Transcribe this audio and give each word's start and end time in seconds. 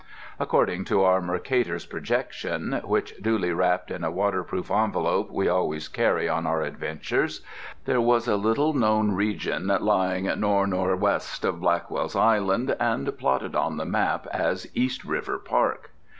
According 0.39 0.85
to 0.85 1.03
our 1.03 1.21
Mercator's 1.21 1.85
projection 1.85 2.81
(which, 2.85 3.13
duly 3.21 3.53
wrapped 3.53 3.91
in 3.91 4.03
a 4.03 4.09
waterproof 4.09 4.71
envelope, 4.71 5.29
we 5.29 5.47
always 5.47 5.87
carry 5.87 6.27
on 6.27 6.47
our 6.47 6.63
adventures) 6.63 7.41
there 7.85 8.01
was 8.01 8.27
a 8.27 8.35
little 8.35 8.73
known 8.73 9.11
region 9.11 9.67
lying 9.67 10.23
nor' 10.39 10.65
nor'west 10.65 11.45
of 11.45 11.61
Blackwell's 11.61 12.15
Island 12.15 12.75
and 12.79 13.15
plotted 13.19 13.55
on 13.55 13.77
the 13.77 13.85
map 13.85 14.25
as 14.33 14.65
East 14.75 15.05
River 15.05 15.37
Park. 15.37 15.91